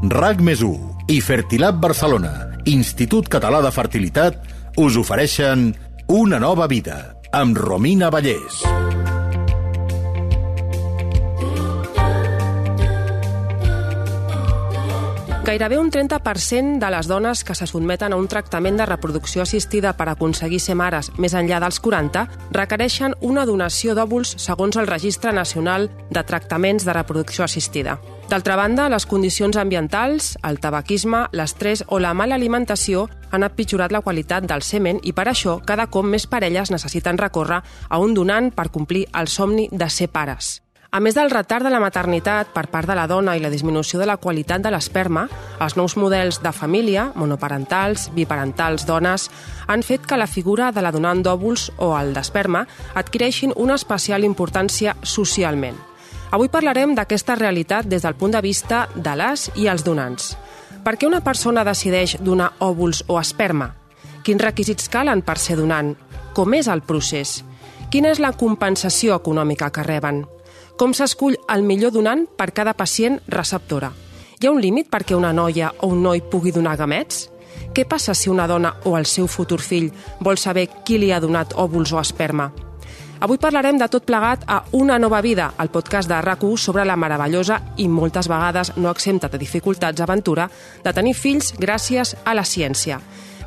[0.00, 0.62] RAC més
[1.12, 4.38] i Fertilab Barcelona, Institut Català de Fertilitat,
[4.80, 5.74] us ofereixen
[6.08, 8.62] Una nova vida, amb Romina Vallès.
[15.44, 19.92] Gairebé un 30% de les dones que se sotmeten a un tractament de reproducció assistida
[19.98, 22.24] per aconseguir ser mares més enllà dels 40
[22.56, 27.98] requereixen una donació d'òvuls segons el Registre Nacional de Tractaments de Reproducció Assistida.
[28.30, 34.04] D'altra banda, les condicions ambientals, el tabaquisme, l'estrès o la mala alimentació han empitjorat la
[34.06, 38.52] qualitat del semen i per això cada cop més parelles necessiten recórrer a un donant
[38.54, 40.60] per complir el somni de ser pares.
[40.94, 43.98] A més del retard de la maternitat per part de la dona i la disminució
[43.98, 45.26] de la qualitat de l'esperma,
[45.58, 49.26] els nous models de família, monoparentals, biparentals, dones,
[49.66, 54.22] han fet que la figura de la donant d'òvuls o el d'esperma adquireixin una especial
[54.22, 55.89] importància socialment.
[56.30, 60.36] Avui parlarem d'aquesta realitat des del punt de vista de les i els donants.
[60.84, 63.72] Per què una persona decideix donar òvuls o esperma?
[64.22, 65.96] Quins requisits calen per ser donant?
[66.32, 67.40] Com és el procés?
[67.90, 70.22] Quina és la compensació econòmica que reben?
[70.78, 73.90] Com s'escull el millor donant per cada pacient receptora?
[74.38, 77.26] Hi ha un límit perquè una noia o un noi pugui donar gamets?
[77.74, 81.20] Què passa si una dona o el seu futur fill vol saber qui li ha
[81.20, 82.52] donat òvuls o esperma?
[83.20, 86.96] Avui parlarem de tot plegat a Una nova vida, el podcast de rac sobre la
[86.96, 90.48] meravellosa i moltes vegades no exempta de dificultats aventura
[90.82, 92.98] de tenir fills gràcies a la ciència.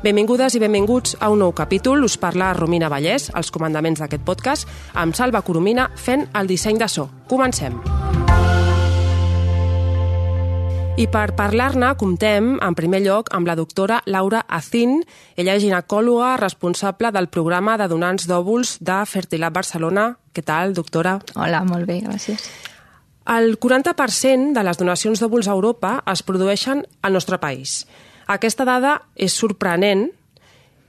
[0.04, 2.04] Benvingudes i benvinguts a un nou capítol.
[2.04, 6.88] Us parla Romina Vallès, els comandaments d'aquest podcast, amb Salva Coromina fent el disseny de
[6.88, 7.08] so.
[7.26, 8.03] Comencem.
[10.94, 15.00] I per parlar-ne, comptem, en primer lloc, amb la doctora Laura Azin.
[15.34, 20.12] Ella és ginecòloga responsable del programa de donants d'òvuls de Fertilab Barcelona.
[20.30, 21.16] Què tal, doctora?
[21.34, 22.46] Hola, molt bé, gràcies.
[23.26, 27.88] El 40% de les donacions d'òvuls a Europa es produeixen al nostre país.
[28.30, 30.06] Aquesta dada és sorprenent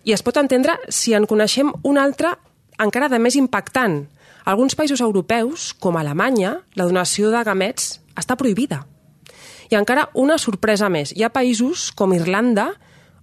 [0.05, 2.37] i es pot entendre si en coneixem una altra
[2.77, 4.03] encara de més impactant.
[4.45, 8.85] A alguns països europeus, com Alemanya, la donació de gamets està prohibida.
[9.71, 11.13] I encara una sorpresa més.
[11.15, 12.71] Hi ha països com Irlanda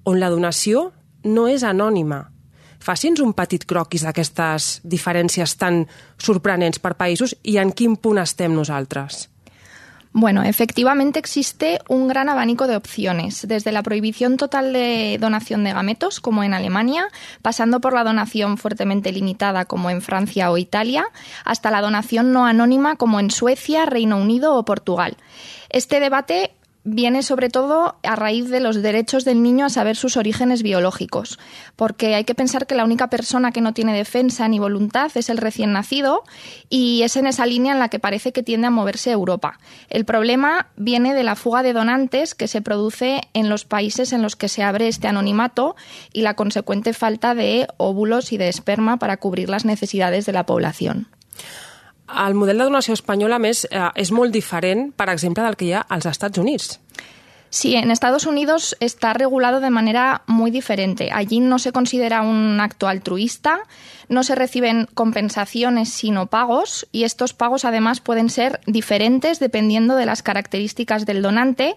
[0.05, 0.91] on la donació
[1.25, 2.25] no és anònima.
[2.83, 5.85] Faci'ns un petit croquis d'aquestes diferències tan
[6.19, 9.29] sorprenents per països i en quin punt estem nosaltres.
[10.15, 15.73] Bueno, efectivamente existe un gran abanico de opciones, desde la prohibición total de donación de
[15.73, 17.09] gametos, como en Alemania,
[17.41, 21.07] pasando por la donación fuertemente limitada, como en Francia o Italia,
[21.47, 25.17] hasta la donación no anónima, como en Suecia, Reino Unido o Portugal.
[25.71, 26.53] Este debate
[26.85, 31.39] viene sobre todo a raíz de los derechos del niño a saber sus orígenes biológicos,
[31.77, 35.29] porque hay que pensar que la única persona que no tiene defensa ni voluntad es
[35.29, 36.25] el recién nacido
[36.69, 39.59] y es en esa línea en la que parece que tiende a moverse Europa.
[39.89, 44.23] El problema viene de la fuga de donantes que se produce en los países en
[44.23, 45.77] los que se abre este anonimato
[46.13, 50.47] y la consecuente falta de óvulos y de esperma para cubrir las necesidades de la
[50.47, 51.09] población.
[52.27, 55.73] El model de donació espanyol, a més, eh, és molt diferent, per exemple, que hi
[55.73, 56.79] ha als Estats Units.
[57.55, 61.11] Sí, en Estados Unidos está regulado de manera muy diferente.
[61.13, 63.61] Allí no se considera un acto altruista,
[64.09, 70.07] no se reciben compensaciones sino pagos y estos pagos además pueden ser diferentes dependiendo de
[70.07, 71.77] las características del donante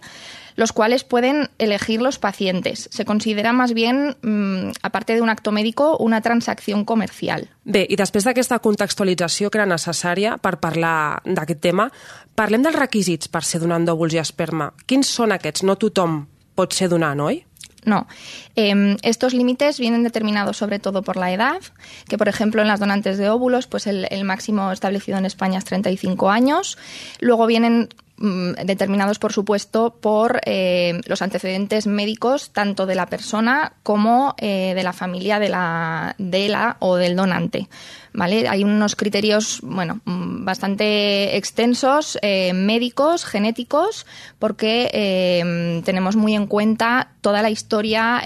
[0.56, 2.90] los cuales pueden elegir los pacientes.
[2.92, 7.50] Se considera más bien, mmm, aparte de un acto médico, una transacción comercial.
[7.66, 11.90] Bé, i després d'aquesta contextualització que era necessària per parlar d'aquest tema,
[12.36, 14.72] parlem dels requisits per ser donant d'òvuls i esperma.
[14.86, 15.66] Quins són aquests?
[15.66, 16.24] No tothom
[16.56, 17.44] pot ser donant, oi?
[17.86, 18.08] No.
[18.56, 21.62] Eh, estos límites vienen determinados sobre todo por la edad,
[22.10, 25.60] que por ejemplo en las donantes de óvulos, pues el, el máximo establecido en España
[25.60, 26.78] es 35 años.
[27.20, 34.36] Luego vienen determinados, por supuesto, por eh, los antecedentes médicos tanto de la persona como
[34.38, 37.68] eh, de la familia de la, de la o del donante.
[38.14, 38.48] ¿Vale?
[38.48, 44.06] Hay unos criterios bueno, mm, bastante extensos, eh, médicos, genéticos,
[44.40, 48.22] porque tenemos muy en cuenta toda la historia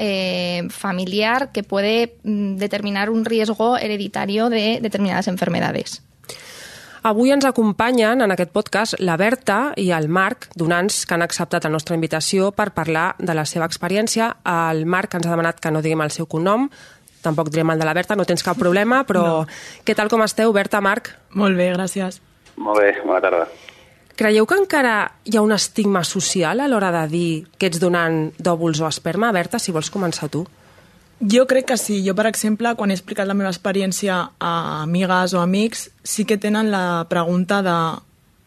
[0.70, 6.04] familiar que puede mm, determinar un riesgo hereditario de determinadas enfermedades.
[7.02, 11.64] Avui ens acompanyen en aquest podcast la Berta i el Marc, donants que han acceptat
[11.64, 14.34] la nostra invitació per parlar de la seva experiència.
[14.44, 16.68] El Marc ens ha demanat que no diguem el seu cognom,
[17.24, 19.48] tampoc direm el de la Berta, no tens cap problema, però no.
[19.88, 21.14] què tal com esteu, Berta, Marc?
[21.40, 22.20] Molt bé, gràcies.
[22.60, 23.48] Molt bé, bona tarda.
[24.20, 28.34] Creieu que encara hi ha un estigma social a l'hora de dir que ets donant
[28.36, 29.32] d'òvuls o esperma?
[29.32, 30.44] Berta, si vols començar tu.
[31.20, 32.00] Jo crec que sí.
[32.08, 36.38] Jo, per exemple, quan he explicat la meva experiència a amigues o amics, sí que
[36.38, 37.76] tenen la pregunta de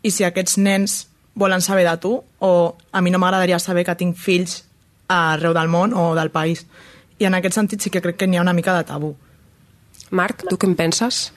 [0.02, 1.02] i si aquests nens
[1.34, 4.62] volen saber de tu o a mi no m'agradaria saber que tinc fills
[5.08, 6.66] arreu del món o del país.
[7.20, 9.14] I en aquest sentit sí que crec que n'hi ha una mica de tabú.
[10.10, 11.30] Marc, tu què en penses?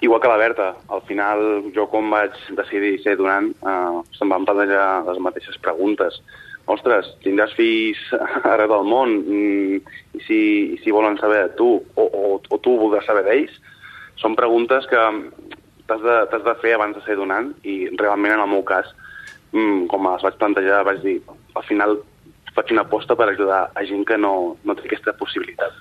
[0.00, 1.40] Igual que la Berta, al final
[1.74, 6.20] jo quan vaig decidir ser donant eh, se'm van plantejar les mateixes preguntes.
[6.68, 8.00] Ostres, tindràs fills
[8.44, 9.78] arreu del món mm,
[10.18, 10.40] i, si,
[10.74, 13.54] i si volen saber de tu o, o, o tu voldràs saber d'ells?
[14.20, 15.00] Són preguntes que
[15.88, 18.90] t'has de, t'has de fer abans de ser donant i realment en el meu cas,
[19.54, 21.16] mm, com les vaig plantejar, vaig dir,
[21.56, 21.96] al final
[22.56, 25.72] faig una aposta per ajudar a gent que no, no té aquesta possibilitat.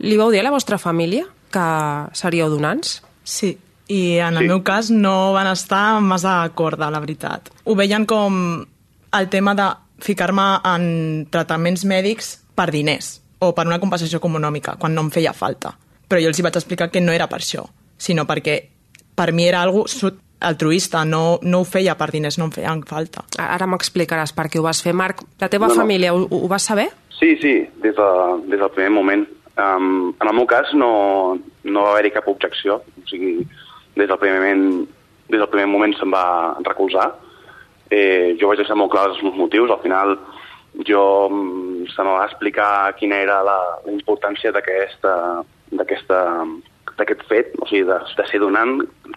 [0.00, 1.68] Li vau dir a la vostra família que
[2.16, 3.00] seríeu donants?
[3.24, 3.52] Sí,
[3.88, 4.48] i en el Sí.
[4.48, 7.50] meu cas no van estar massa d'acord, la veritat.
[7.64, 8.64] Ho veien com
[9.12, 9.68] el tema de
[10.02, 15.32] ficar-me en tractaments mèdics per diners o per una compensació econòmica, quan no em feia
[15.32, 15.74] falta.
[16.08, 17.64] Però jo els hi vaig explicar que no era per això,
[17.98, 18.58] sinó perquè
[19.14, 19.84] per mi era algo
[20.44, 23.22] altruista, no, no ho feia per diners, no em feien falta.
[23.38, 24.92] Ara m'explicaràs per què ho vas fer.
[24.92, 25.80] Marc, la teva No, no.
[25.80, 26.90] família ho, ho vas saber?
[27.18, 28.08] Sí, sí, des, de,
[28.50, 29.24] des del primer moment.
[29.56, 33.46] Um, en el meu cas no, no va haver-hi cap objecció, o sigui,
[33.94, 34.88] des del primer moment,
[35.30, 37.12] des del primer moment se'm va recolzar.
[37.94, 40.16] Eh, jo vaig deixar molt clars els meus motius, al final
[40.88, 45.12] jo mm, se me va explicar quina era la, la importància d'aquesta
[45.70, 46.22] d'aquesta
[46.98, 48.76] d'aquest fet, o sigui, de, de ser donant,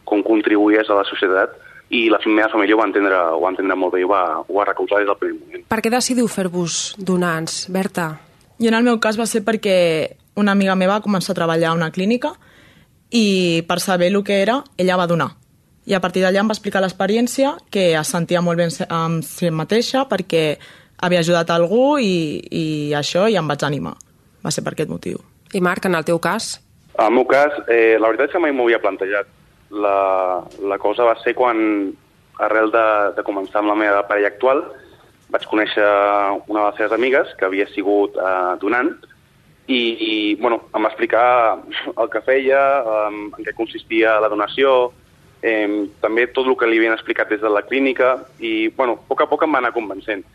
[0.10, 1.54] com contribuïes a la societat,
[1.94, 4.24] i la meva família ho va entendre, ho va entendre molt bé i ho va,
[4.42, 5.66] ho va recolzar des del primer moment.
[5.70, 8.10] Per què decidiu fer-vos donants, Berta?
[8.60, 9.78] I en el meu cas va ser perquè
[10.42, 12.34] una amiga meva va començar a treballar a una clínica
[13.14, 15.32] i per saber el que era, ella va donar.
[15.88, 18.88] I a partir d'allà em va explicar l'experiència, que es sentia molt bé en se-
[18.92, 20.57] amb si mateixa perquè
[21.00, 22.66] havia ajudat algú i, i
[22.98, 23.94] això, i em vaig animar.
[24.44, 25.22] Va ser per aquest motiu.
[25.56, 26.57] I Marc, en el teu cas?
[26.98, 29.30] En el meu cas, eh, la veritat és que mai m'ho havia plantejat.
[29.72, 31.57] La, la cosa va ser quan,
[32.40, 32.86] arrel de,
[33.18, 34.63] de començar amb la meva parella actual,
[35.31, 35.88] vaig conèixer
[36.48, 38.92] una de les seves amigues que havia sigut eh, donant
[39.68, 41.57] i, i bueno, em va explicar
[41.95, 44.92] el que feia, eh, en què consistia la donació,
[45.42, 49.07] eh, també tot el que li havien explicat des de la clínica i bueno, a
[49.07, 50.25] poc a poc em va anar convencent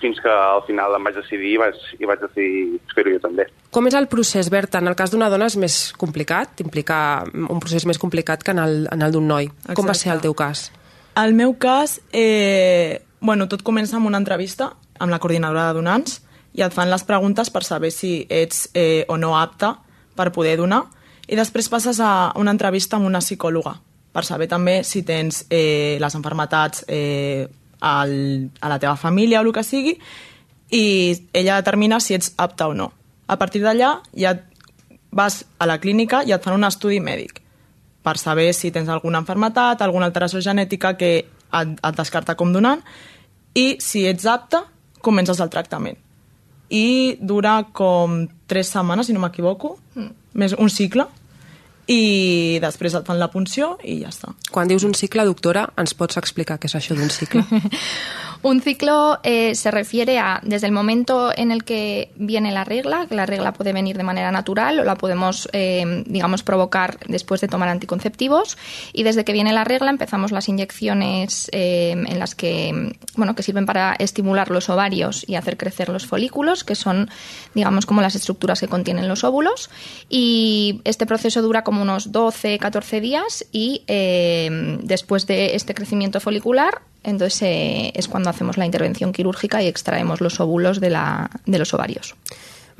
[0.00, 3.44] fins que al final em vaig decidir i vaig, i vaig decidir fer-ho jo també.
[3.70, 4.80] Com és el procés, Berta?
[4.80, 6.96] En el cas d'una dona és més complicat, implica
[7.36, 9.50] un procés més complicat que en el, en el d'un noi.
[9.74, 10.00] Com va Exacte.
[10.00, 10.70] ser el teu cas?
[11.20, 16.20] El meu cas, eh, bueno, tot comença amb una entrevista amb la coordinadora de donants
[16.56, 19.74] i et fan les preguntes per saber si ets eh, o no apte
[20.16, 20.84] per poder donar
[21.28, 23.78] i després passes a una entrevista amb una psicòloga
[24.12, 27.46] per saber també si tens eh, les enfermetats eh,
[27.80, 28.14] al,
[28.60, 29.96] a la teva família o el que sigui
[30.70, 30.84] i
[31.32, 32.92] ella determina si ets apte o no.
[33.26, 34.34] A partir d'allà ja
[35.10, 37.40] vas a la clínica i et fan un estudi mèdic
[38.02, 42.82] per saber si tens alguna enfermetat, alguna alteració genètica que et, et descarta com donant
[43.54, 44.60] i si ets apte,
[45.02, 45.98] comences el tractament.
[46.70, 50.10] I dura com tres setmanes, si no m'equivoco, mm.
[50.38, 51.08] més un cicle,
[51.90, 54.30] i després et fan la punció i ja està.
[54.54, 57.42] Quan dius un cicle, doctora, ens pots explicar què és això d'un cicle?
[58.42, 63.06] Un ciclo eh, se refiere a desde el momento en el que viene la regla,
[63.06, 67.42] que la regla puede venir de manera natural o la podemos, eh, digamos, provocar después
[67.42, 68.56] de tomar anticonceptivos.
[68.94, 73.42] Y desde que viene la regla empezamos las inyecciones eh, en las que, bueno, que
[73.42, 77.10] sirven para estimular los ovarios y hacer crecer los folículos, que son,
[77.54, 79.68] digamos, como las estructuras que contienen los óvulos.
[80.08, 86.20] Y este proceso dura como unos 12, 14 días y eh, después de este crecimiento
[86.20, 91.30] folicular entonces eh, es cuando hacemos la intervención quirúrgica y extraemos los óvulos de, la,
[91.46, 92.14] de los ovarios.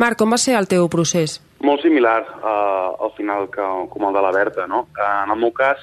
[0.01, 1.41] Marc, com va ser el teu procés?
[1.61, 4.87] Molt similar uh, al final que, com el de la Berta, no?
[4.97, 5.83] En el meu cas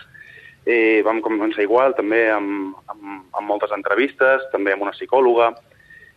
[0.65, 5.51] eh, vam començar igual, també amb, amb, amb moltes entrevistes, també amb una psicòloga,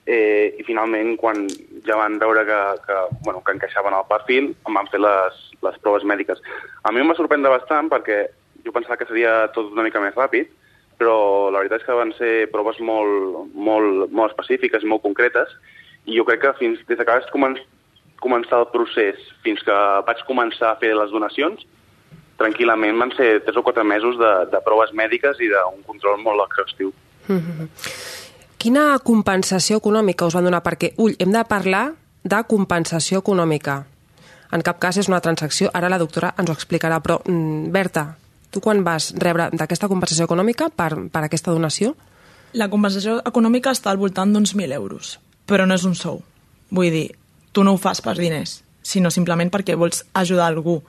[0.07, 1.45] eh, i finalment quan
[1.87, 2.97] ja van veure que, que,
[3.27, 6.41] bueno, que encaixaven al perfil, em van fer les, les proves mèdiques.
[6.83, 8.23] A mi em va sorprendre bastant perquè
[8.65, 10.51] jo pensava que seria tot una mica més ràpid,
[11.01, 15.53] però la veritat és que van ser proves molt, molt, molt específiques, molt concretes,
[16.05, 17.57] i jo crec que fins, des que vaig comen
[18.21, 19.77] començar el procés fins que
[20.07, 21.63] vaig començar a fer les donacions,
[22.41, 26.45] tranquil·lament van ser 3 o 4 mesos de, de proves mèdiques i d'un control molt
[26.49, 26.93] exhaustiu.
[28.61, 30.61] Quina compensació econòmica us van donar?
[30.65, 31.87] Perquè, ull, hem de parlar
[32.21, 33.79] de compensació econòmica.
[34.53, 38.05] En cap cas és una transacció, ara la doctora ens ho explicarà, però mm, Berta,
[38.51, 41.95] tu quan vas rebre d'aquesta compensació econòmica per, per aquesta donació?
[42.53, 46.23] La compensació econòmica està al voltant d'uns 1.000 euros, però no és un sou.
[46.71, 47.07] Vull dir,
[47.53, 50.81] tu no ho fas per diners, sinó simplement perquè vols ajudar algú,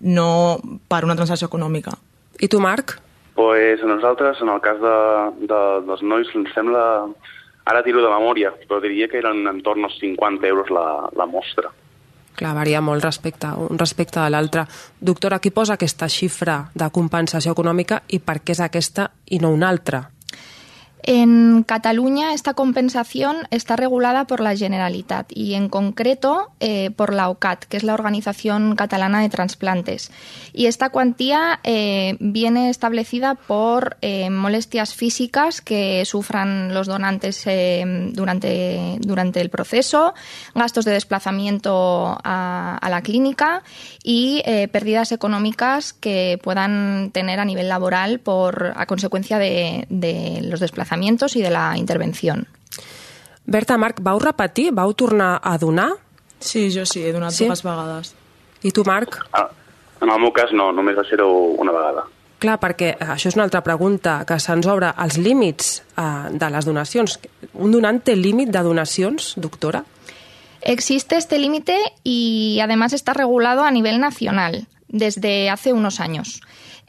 [0.00, 0.58] no
[0.90, 1.94] per una transacció econòmica.
[2.42, 2.98] I tu, Marc?
[3.36, 6.82] pues a nosaltres, en el cas de, de, dels nois, ens sembla...
[7.66, 10.84] Ara tiro de memòria, però diria que eren entorn als 50 euros la,
[11.18, 11.72] la mostra.
[12.36, 14.66] Clar, varia molt respecte, un respecte de l'altre.
[15.00, 19.54] Doctora, qui posa aquesta xifra de compensació econòmica i per què és aquesta i no
[19.56, 20.02] una altra?
[21.02, 27.28] En Cataluña esta compensación está regulada por la Generalitat y en concreto eh, por la
[27.28, 30.10] OCAT, que es la Organización Catalana de Transplantes.
[30.52, 37.84] Y esta cuantía eh, viene establecida por eh, molestias físicas que sufran los donantes eh,
[38.12, 40.14] durante, durante el proceso,
[40.54, 43.62] gastos de desplazamiento a, la clínica
[44.04, 50.85] y pérdidas económicas que puedan tener a nivel laboral por, a consecuencia de los desplazamientos
[51.36, 52.46] y de la intervención.
[53.44, 54.72] Berta, Marc, vau repetir?
[54.72, 55.92] Vau tornar a donar?
[56.40, 57.44] Sí, jo sí, he donat Sí?
[57.44, 57.46] sí?
[57.46, 58.14] dues vegades.
[58.62, 59.20] I tu, Marc?
[59.32, 59.48] Ah,
[60.00, 61.28] en el meu cas no, només va ser-ho
[61.58, 62.04] una vegada.
[62.38, 64.90] Clar, perquè això és una altra pregunta que se'ns obre.
[64.98, 67.18] Els límits eh, de les donacions.
[67.54, 69.84] Un donant té límit de donacions, doctora?
[70.60, 76.40] Existe este límite y además está regulado a nivel nacional desde hace unos años.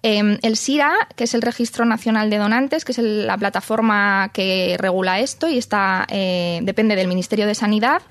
[0.04, 4.78] Eh, el SIRA, que es el Registro Nacional de Donantes, que es la plataforma que
[4.80, 8.02] regula esto y está eh, depende del Ministerio de Sanidad,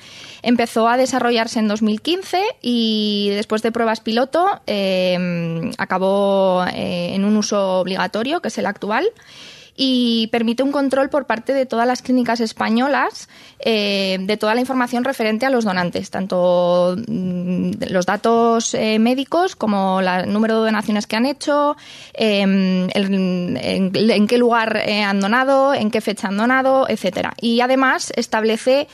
[0.42, 7.36] empezó a desarrollarse en 2015 y después de pruebas piloto eh, acabó eh, en un
[7.36, 9.06] uso obligatorio, que es el actual
[9.76, 13.28] y permite un control por parte de todas las clínicas españolas
[13.58, 19.54] eh, de toda la información referente a los donantes, tanto mm, los datos eh, médicos
[19.56, 21.76] como el número de donaciones que han hecho,
[22.14, 22.40] eh,
[22.94, 27.34] el- en, en qué lugar eh, han donado, en qué fecha han donado, etcétera.
[27.40, 28.88] Y además establece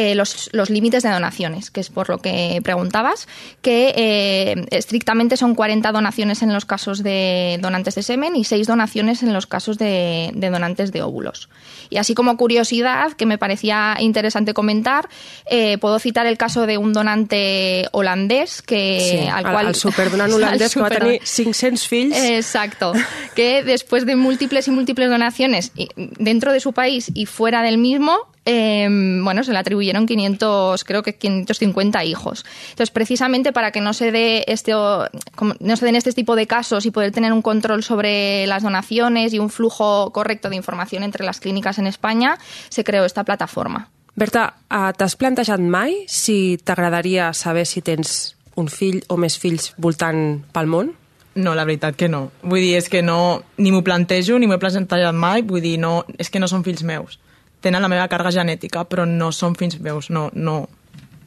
[0.00, 3.26] eh, los, los límites de donaciones, que es por lo que preguntabas,
[3.62, 8.68] que eh, estrictamente son 40 donaciones en los casos de donantes de semen y 6
[8.68, 11.48] donaciones en los casos de, de donantes de óvulos.
[11.90, 15.08] Y así como curiosidad, que me parecía interesante comentar,
[15.50, 20.32] eh, puedo citar el caso de un donante holandés que al el, cual el superdonant
[20.34, 21.52] holandès que va al tenir superdonant.
[21.52, 22.16] 500 fills.
[22.16, 22.92] Exacto.
[23.34, 28.28] Que después de múltiples y múltiples donaciones dentro de su país y fuera del mismo,
[28.50, 28.88] eh,
[29.22, 32.46] bueno, se le atribuyeron 500, creo que 550 hijos.
[32.70, 36.86] Entonces, precisamente para que no se dé este, no se den este tipo de casos
[36.86, 41.26] y poder tener un control sobre las donaciones y un flujo correcto de información entre
[41.26, 42.38] las clínicas en España,
[42.70, 43.90] se creó esta plataforma.
[44.16, 49.74] Berta, eh, t'has plantejat mai si t'agradaria saber si tens un fill o més fills
[49.76, 50.94] voltant pel món?
[51.36, 52.30] No, la veritat que no.
[52.42, 55.76] Vull dir, és que no, ni m'ho plantejo, ni m'ho he plantejat mai, vull dir,
[55.78, 57.20] no, és que no són fills meus.
[57.64, 60.60] Tenen la meva càrrega genètica, però no són fills meus, no, no,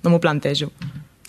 [0.04, 0.72] no m'ho plantejo.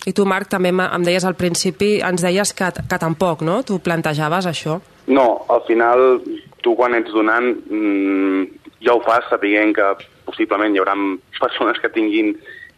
[0.07, 3.61] I tu, Marc, també em em deies al principi, ens deies que, que tampoc, no?
[3.63, 4.79] Tu plantejaves això.
[5.07, 6.19] No, al final,
[6.63, 8.47] tu quan ets donant mmm,
[8.83, 9.87] ja ho fas sapiguent que
[10.27, 10.95] possiblement hi haurà
[11.39, 12.33] persones que tinguin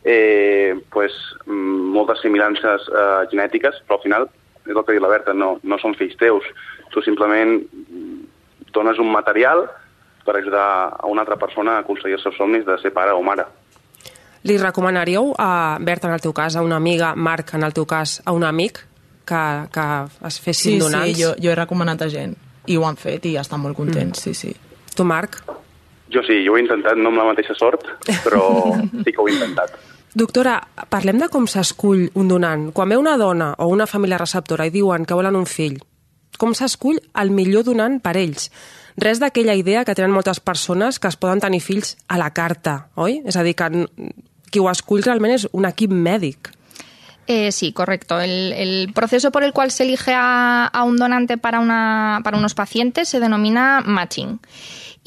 [0.06, 1.14] eh, pues,
[1.46, 4.28] mm, moltes similances eh, genètiques, però al final,
[4.66, 6.46] és el que ha dit la Berta, no, no són fills teus.
[6.94, 8.22] Tu simplement mm,
[8.74, 9.66] dones un material
[10.26, 10.66] per ajudar
[11.00, 13.46] a una altra persona a aconseguir els seus somnis de ser pare o mare.
[14.46, 17.86] Li recomanaríeu a Berta, en el teu cas, a una amiga, Marc, en el teu
[17.90, 18.84] cas, a un amic,
[19.26, 19.42] que,
[19.74, 19.86] que
[20.28, 21.18] es fessin Sí, donants?
[21.18, 22.36] sí, jo, jo he recomanat a gent
[22.68, 24.22] i ho han fet i estan molt contents, mm.
[24.22, 24.94] sí, sí.
[24.96, 25.42] Tu, Marc?
[26.14, 27.86] Jo sí, jo ho he intentat, no amb la mateixa sort,
[28.24, 28.46] però
[29.04, 29.76] sí que ho he intentat.
[30.16, 30.56] Doctora,
[30.90, 32.70] parlem de com s'escull un donant.
[32.72, 35.82] Quan ve una dona o una família receptora i diuen que volen un fill,
[36.40, 38.50] com s'escull el millor donant per ells?
[38.98, 42.88] Res d'aquella idea que tenen moltes persones que es poden tenir fills a la carta,
[42.96, 43.22] oi?
[43.28, 43.88] És a dir, que
[44.52, 46.54] qui ho escull realment és un equip mèdic.
[47.28, 48.20] Eh, sí, correcto.
[48.22, 52.38] El, el proceso por el cual se elige a, a un donante para, una, para
[52.38, 54.40] unos pacientes se denomina matching.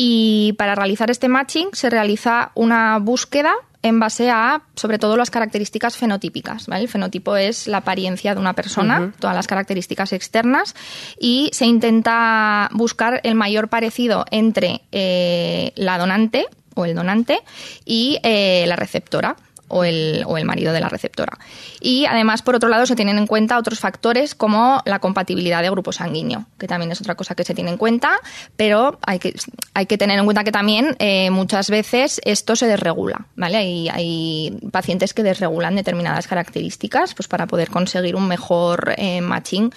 [0.01, 3.53] Y para realizar este matching se realiza una búsqueda
[3.83, 6.69] en base a, sobre todo, las características fenotípicas.
[6.69, 6.83] ¿vale?
[6.85, 10.77] El fenotipo es la apariencia de una persona, todas las características externas,
[11.19, 17.41] y se intenta buscar el mayor parecido entre eh, la donante o el donante
[17.85, 19.37] y eh, la receptora
[19.69, 21.39] o el, o el marido de la receptora.
[21.81, 25.71] Y además, por otro lado, se tienen en cuenta otros factores como la compatibilidad de
[25.71, 28.19] grupo sanguíneo, que también es otra cosa que se tiene en cuenta,
[28.57, 29.35] pero hay que,
[29.75, 33.59] hay que tener en cuenta que también eh, muchas veces esto se desregula, ¿vale?
[33.59, 39.73] Hay, hay pacientes que desregulan determinadas características pues para poder conseguir un mejor eh, matching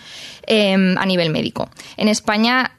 [0.48, 1.70] eh, a nivel médico.
[1.98, 2.72] En España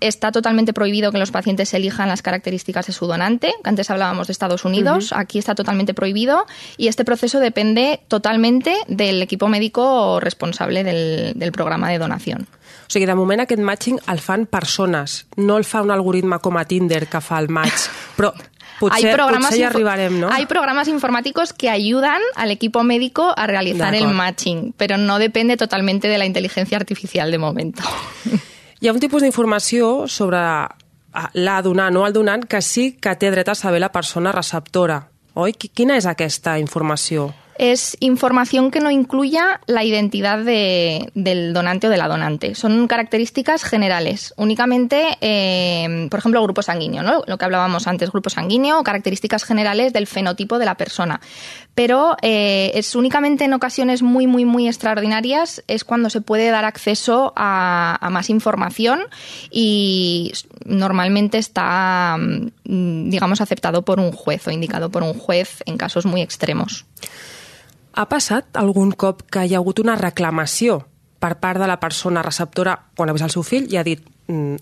[0.00, 4.26] está totalmente prohibido que los pacientes elijan las características de su donante, que antes hablábamos
[4.28, 6.46] de Estados Unidos, aquí está totalmente prohibido
[6.78, 12.46] y este proceso depende totalmente del equipo médico responsable del, del programa de donación.
[12.88, 16.56] O sigui, de moment aquest matching el fan persones, no el fa un algoritme com
[16.56, 18.30] a Tinder que fa el match, però
[18.78, 20.28] potser, hay programas potser hi info- arribarem, no?
[20.30, 25.56] Hay programas informáticos que ayudan al equipo médico a realizar el matching, pero no depende
[25.56, 27.82] totalmente de la inteligencia artificial de momento.
[28.80, 30.40] Hi ha un tipus d'informació sobre
[31.32, 34.98] la donant o el donant que sí que té dret a saber la persona receptora,
[35.34, 35.54] oi?
[35.56, 37.30] Qui- Quina és aquesta informació?
[37.58, 42.54] Es información que no incluya la identidad de- del donante o de la donante.
[42.54, 44.34] Son características generales.
[44.36, 47.22] Únicamente, eh, por ejemplo, grupo sanguíneo, ¿no?
[47.26, 51.20] Lo que hablábamos antes, grupo sanguíneo, o características generales del fenotipo de la persona.
[51.74, 56.64] Pero eh, es únicamente en ocasiones muy, muy, muy extraordinarias es cuando se puede dar
[56.64, 59.00] acceso a, a más información
[59.50, 60.32] y
[60.64, 66.06] normalmente está, mm, digamos, aceptado por un juez o indicado por un juez en casos
[66.06, 66.84] muy extremos.
[67.96, 70.82] Ha passat algun cop que hi ha hagut una reclamació
[71.20, 74.02] per part de la persona receptora quan ha vist el seu fill i ha dit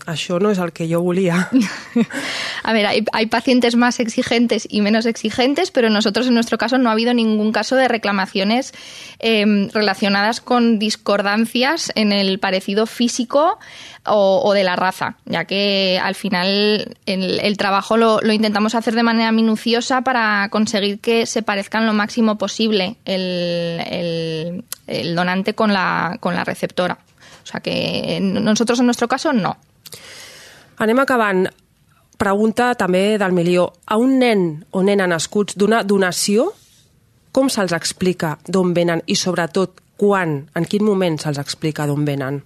[0.05, 1.49] això no és el que jo volia.
[2.63, 6.77] A ver, hay, hay pacientes más exigentes y menos exigentes, pero nosotros en nuestro caso
[6.77, 8.73] no ha habido ningún caso de reclamaciones
[9.19, 13.57] eh, relacionadas con discordancias en el parecido físico
[14.07, 19.31] o, de la raza, ya que al final el, trabajo lo, intentamos hacer de manera
[19.31, 26.17] minuciosa para conseguir que se parezcan lo máximo posible el, el- el donante con la,
[26.19, 26.99] con la receptora.
[27.45, 29.55] O sea que nosotros en nuestro caso no.
[30.81, 31.45] Anem acabant.
[32.17, 33.67] Pregunta també del milió.
[33.85, 36.49] A un nen o nena nascuts d'una donació,
[37.35, 42.41] com se'ls explica d'on venen i, sobretot, quan, en quin moment se'ls explica d'on venen?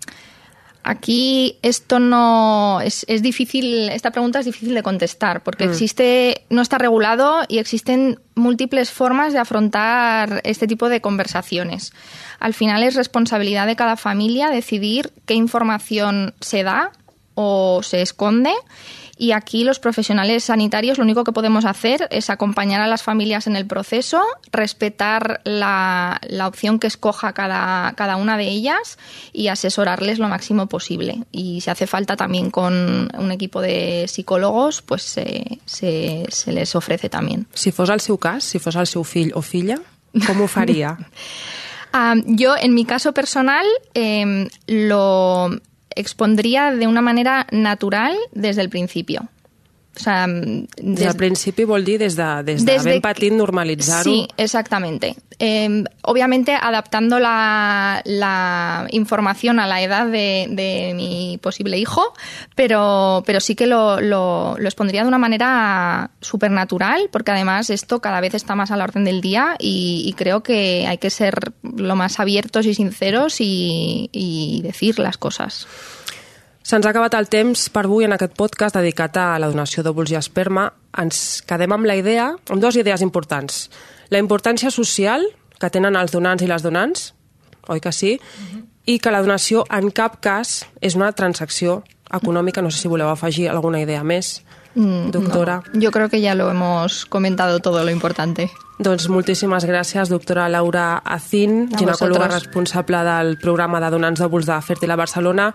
[0.90, 6.64] Aquí esto no es, es difícil, esta pregunta es difícil de contestar porque existe, no
[6.64, 11.94] está regulado y existen múltiples formas de afrontar este tipo de conversaciones.
[12.40, 16.92] Al final es responsabilidad de cada familia decidir qué información se da
[17.36, 18.52] o se esconde
[19.20, 23.48] y aquí los profesionales sanitarios lo único que podemos hacer es acompañar a las familias
[23.48, 28.98] en el proceso, respetar la, la opción que escoja cada, cada una de ellas
[29.34, 31.26] y asesorarles lo máximo posible.
[31.34, 36.74] Y si hace falta también con un equipo de psicólogos, pues se, se, se les
[36.76, 37.46] ofrece también.
[37.54, 39.82] Si fos el seu cas, si fos el seu fill o filla,
[40.26, 40.98] com ho faria?
[41.92, 45.50] Ah, yo, en mi caso personal, eh, lo
[45.96, 49.30] expondría de una manera natural desde el principio.
[49.96, 54.04] O sea, Des des- del principi vol dir des de, des de ben petit normalitzar-ho.
[54.04, 55.16] Sí, exactamente.
[55.40, 62.14] Eh, obviamente adaptando la, la información a la edad de, de mi posible hijo,
[62.56, 67.70] pero, pero sí que lo, lo, lo expondría de una manera súper natural, porque además
[67.70, 70.98] esto cada vez está más a la orden del día y, y creo que hay
[70.98, 75.68] que ser lo más abiertos y sinceros y, y decir las cosas.
[76.70, 80.12] Se'ns ha acabat el temps per avui en aquest podcast dedicat a la donació d'òvuls
[80.14, 80.68] i esperma.
[81.02, 83.64] Ens quedem amb la idea, amb dues idees importants.
[84.14, 85.26] La importància social
[85.58, 87.08] que tenen els donants i les donants,
[87.74, 88.12] oi que sí?
[88.86, 91.80] I que la donació en cap cas és una transacció
[92.14, 92.62] econòmica.
[92.62, 94.44] No sé si voleu afegir alguna idea més,
[94.76, 95.64] doctora.
[95.74, 98.52] Yo creo que ya lo hemos comentado todo lo importante.
[98.80, 104.56] Doncs moltíssimes gràcies, doctora Laura Azín, A ginecòloga responsable del programa de donants d'òvuls de
[104.64, 105.50] Fèrtil a Barcelona.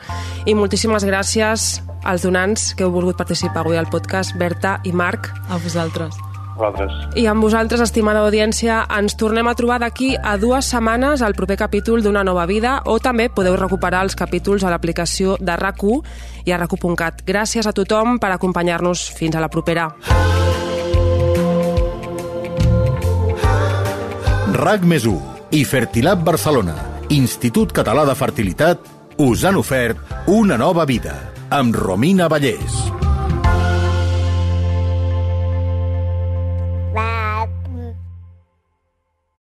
[0.44, 5.32] I moltíssimes gràcies als donants que heu volgut participar avui al podcast, Berta i Marc.
[5.48, 6.20] A vosaltres.
[6.58, 6.92] Vosaltres.
[7.16, 11.56] I amb vosaltres, estimada audiència, ens tornem a trobar d'aquí a dues setmanes al proper
[11.56, 15.80] capítol d'Una nova vida o també podeu recuperar els capítols a l'aplicació de rac
[16.44, 16.76] i a rac
[17.24, 19.10] Gràcies a tothom per acompanyar-nos.
[19.16, 19.94] Fins a la propera.
[24.54, 26.76] RAC més 1 i Fertilab Barcelona,
[27.10, 28.86] Institut Català de Fertilitat,
[29.18, 31.16] us han ofert una nova vida
[31.50, 33.03] amb Romina Vallès.